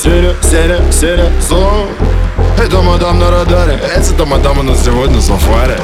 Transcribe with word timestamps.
Серия, 0.00 0.36
серия, 0.48 0.92
серия, 0.92 1.28
зон 1.40 1.88
Это 2.56 2.80
мадам 2.82 3.18
на 3.18 3.32
радаре. 3.32 3.80
Это 3.96 4.24
мадам 4.24 4.60
у 4.60 4.62
нас 4.62 4.84
сегодня 4.84 5.20
сафари 5.20 5.76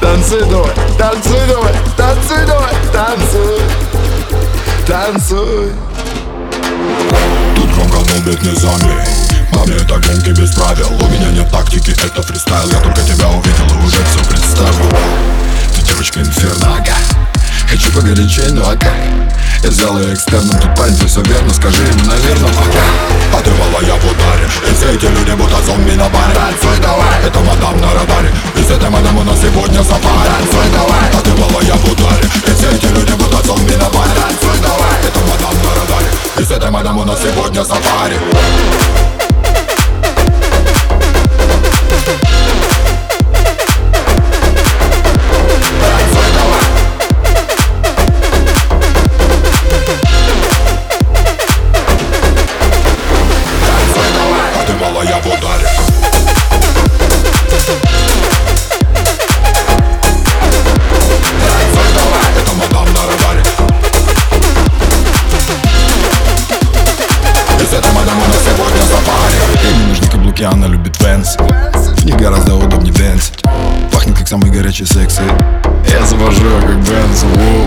Танцуй 0.00 0.40
давай, 0.50 0.74
танцуй 0.98 1.46
давай, 1.46 1.72
танцуй 1.96 2.46
давай, 2.46 2.74
танцуй 2.92 3.60
Танцуй 4.88 5.72
Тут 7.54 7.70
громко 7.76 8.12
долбит 8.12 8.42
низами 8.42 9.06
Маме 9.52 9.76
это 9.76 10.00
гонки 10.00 10.30
без 10.30 10.52
правил. 10.56 10.88
У 11.00 11.08
меня 11.08 11.30
нет 11.30 11.48
тактики, 11.52 11.90
это 11.90 12.20
фристайл. 12.22 12.68
Я 12.68 12.80
только 12.80 13.02
тебя 13.02 13.28
увидел 13.28 13.66
и 13.66 13.86
уже 13.86 13.98
все 14.04 14.28
представил. 14.28 14.90
Ты 15.76 15.82
девочка 15.82 16.18
инферно, 16.18 16.74
ага 16.76 16.96
Хочу 17.70 17.92
погорячей, 17.92 18.50
ну 18.50 18.62
а 18.62 18.74
как? 18.76 18.94
Я 19.62 19.70
взял 19.70 19.96
ее 20.00 20.12
экстерном, 20.14 20.58
тут 20.58 20.74
парень, 20.74 20.96
все 21.06 21.22
верно. 21.22 21.54
Скажи 21.54 21.82
ему, 21.84 22.04
наверное, 22.04 22.50
ага 22.50 23.17
А 23.48 23.58
мало 23.58 23.80
я 23.82 23.94
в 23.94 24.04
ударе 24.04 24.46
И 24.70 24.74
все 24.74 24.92
эти 24.92 25.06
люди 25.06 25.30
будто 25.32 25.56
зомби 25.62 25.92
на 25.92 26.08
баре 26.08 26.34
Танцуй 26.34 26.78
давай 26.82 27.24
Это 27.24 27.40
мадам 27.40 27.80
на 27.80 27.94
радаре 27.94 28.32
И 28.56 28.62
с 28.62 28.70
этой 28.70 28.90
мадам 28.90 29.16
у 29.16 29.22
нас 29.22 29.40
сегодня 29.40 29.82
сафари 29.82 30.28
Танцуй 30.28 30.68
давай 30.72 31.08
А 31.14 31.40
мало 31.40 31.62
я 31.62 31.74
в 31.74 31.84
ударе 31.84 32.28
И 32.46 32.50
все 32.54 32.70
эти 32.70 32.86
люди 32.86 33.12
будто 33.12 33.46
зомби 33.46 33.72
на 33.72 33.88
баре 33.88 34.12
Танцуй 34.20 34.60
давай 34.60 34.98
Это 35.06 35.20
мадам 35.20 35.54
на 35.64 35.70
радаре 35.80 36.10
И 36.38 36.44
с 36.44 36.50
этой 36.50 36.70
мадам 36.70 36.98
у 36.98 37.04
нас 37.04 37.18
сегодня 37.22 37.64
сафари 37.64 38.18
каблуки, 70.38 70.42
она 70.42 70.66
любит 70.68 71.00
венс. 71.02 71.36
В 71.98 72.04
них 72.04 72.16
гораздо 72.16 72.54
удобнее 72.54 72.92
дэнсить 72.92 73.42
Пахнет 73.92 74.16
как 74.16 74.28
самый 74.28 74.50
горячий 74.50 74.84
секс. 74.84 75.18
И 75.18 75.90
Я 75.90 76.04
завожу 76.06 76.44
ее 76.44 76.60
как 76.60 76.76
Бенз, 76.76 77.22
воу. 77.22 77.66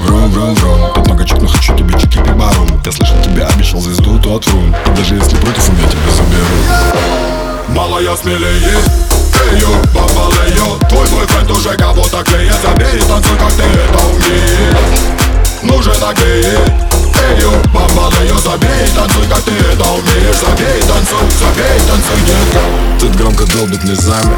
Врум, 0.00 0.30
врум, 0.30 0.54
врум 0.54 0.92
Тут 0.94 1.06
много 1.06 1.24
чек, 1.24 1.40
но 1.40 1.48
хочу 1.48 1.76
тебе 1.76 1.98
чики 1.98 2.18
пибарум 2.18 2.80
Я 2.84 2.92
слышал, 2.92 3.16
тебя 3.22 3.46
обещал 3.48 3.80
звезду, 3.80 4.18
то 4.18 4.36
отрум 4.36 4.74
И 4.86 4.96
даже 4.96 5.14
если 5.16 5.36
против, 5.36 5.68
я 5.68 5.88
тебя 5.88 6.10
заберу. 6.16 7.74
Малая 7.74 8.16
смелее 8.16 8.78
Эйо, 9.52 9.68
бабалею 9.92 10.78
Твой 10.88 11.08
бойфренд 11.08 11.50
уже 11.50 11.70
кого-то 11.76 12.22
клеит. 12.22 12.54
Забей 12.62 12.96
и 12.96 13.08
танцуй, 13.08 13.36
как 13.38 13.52
ты 13.52 13.62
это 13.62 14.04
умеешь. 14.06 15.62
Нужен 15.62 16.00
нагреет 16.00 16.70
Эйо, 17.38 17.50
бабалею 18.04 18.38
Забей 18.38 18.84
и 18.84 18.96
танцуй, 18.96 19.26
как 19.28 19.40
ты 19.42 19.52
это 19.52 19.84
умеешь 19.90 20.36
Забей 20.36 20.78
и 20.78 20.82
танцуй, 20.82 21.24
забей 21.40 21.76
и 21.76 21.88
танцуй, 21.88 22.20
детка 22.26 22.60
Тут 23.00 23.16
громко 23.16 23.44
долбит 23.52 23.84
низами. 23.84 24.36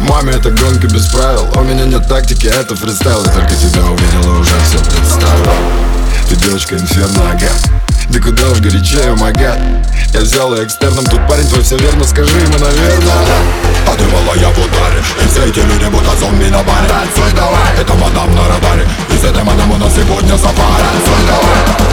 Маме 0.00 0.32
это 0.32 0.50
гонки 0.50 0.86
без 0.86 1.06
правил. 1.06 1.50
У 1.54 1.62
меня 1.62 1.84
нет 1.84 2.08
тактики, 2.08 2.46
это 2.46 2.76
фристайл. 2.76 3.24
Я 3.24 3.30
только 3.30 3.54
тебя 3.54 3.84
увидел 3.84 4.36
и 4.36 4.40
уже 4.40 4.54
все 4.64 4.78
представил 4.78 5.52
Ты 6.28 6.36
девочка 6.36 6.76
инферно, 6.76 7.30
ага 7.30 7.50
Да 8.08 8.20
куда 8.20 8.48
уж 8.50 8.60
горячее, 8.60 9.14
мага 9.16 9.58
Я 10.12 10.20
взял 10.20 10.54
ее 10.54 10.64
экстерном, 10.64 11.04
тут 11.06 11.26
парень 11.28 11.48
твой 11.48 11.62
все 11.62 11.76
верно. 11.76 12.04
Скажи 12.04 12.38
ему, 12.38 12.58
наверное. 12.58 13.14
А 13.86 13.96
ты 13.96 14.04
малая 14.04 14.52
в 14.52 14.58
ударе. 14.58 15.02
И 15.24 15.28
все 15.28 15.48
эти 15.48 15.60
люди 15.60 15.86
будто 15.86 16.16
зомби 16.20 16.44
на 16.44 16.62
баре. 16.62 16.88
Танцуй 16.88 17.32
давай. 17.34 17.80
Это 17.80 17.94
мадам 17.94 18.34
на 18.34 18.48
радаре. 18.48 18.86
И 19.10 19.16
с 19.16 19.24
этой 19.24 19.42
мадам 19.42 19.70
у 19.72 19.76
нас 19.76 19.92
сегодня 19.94 20.36
сафари. 20.36 20.84
Танцуй 20.84 21.26
давай 21.26 21.85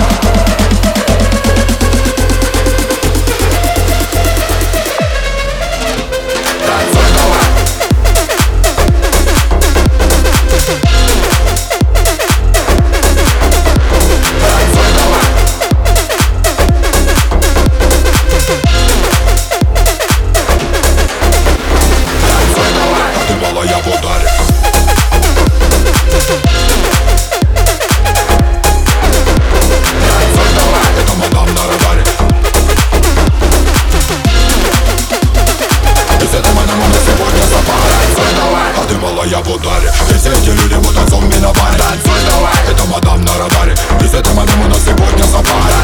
паре 39.92 40.18
Все 40.18 40.30
эти 40.32 40.50
люди 40.50 40.76
будто 40.76 41.06
зомби 41.08 41.36
на 41.36 41.52
баре 41.54 41.78
Танцуй 41.78 42.20
давай, 42.30 42.54
это 42.70 42.86
мадам 42.86 43.22
на 43.22 43.38
радаре 43.38 43.76
Без 44.02 44.14
этого 44.14 44.44
нам 44.46 44.62
у 44.66 44.68
нас 44.70 44.80
сегодня 44.86 45.24
сапари 45.24 45.83